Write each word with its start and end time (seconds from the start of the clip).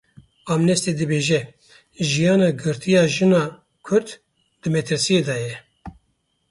Amnesty 0.53 0.91
dibêje; 0.99 1.39
jiyana 2.09 2.49
girtiya 2.61 3.01
jin 3.13 3.33
a 3.41 3.43
kurd 3.85 4.07
di 4.61 4.67
metirsiyê 4.75 5.21
de 5.27 5.37
ye. 5.43 5.53